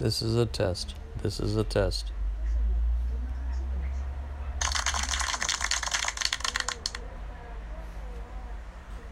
[0.00, 0.94] This is a test.
[1.22, 2.10] This is a test.